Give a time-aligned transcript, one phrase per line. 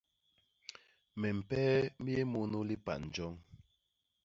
[1.19, 3.33] Mimpee mi yé munu lipan joñ.